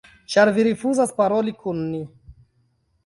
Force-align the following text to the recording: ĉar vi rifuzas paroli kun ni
ĉar 0.35 0.51
vi 0.55 0.63
rifuzas 0.69 1.13
paroli 1.21 1.55
kun 1.61 1.85
ni 1.93 2.01